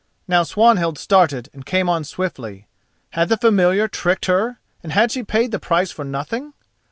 Now 0.27 0.41
Swanhild 0.41 0.97
started 0.97 1.49
and 1.53 1.63
came 1.63 1.87
on 1.87 2.03
swiftly. 2.05 2.65
Had 3.11 3.29
the 3.29 3.37
Familiar 3.37 3.87
tricked 3.87 4.25
her 4.25 4.57
and 4.81 4.93
had 4.93 5.11
she 5.11 5.21
paid 5.21 5.51
the 5.51 5.59
price 5.59 5.91
for 5.91 6.03
nothing? 6.03 6.53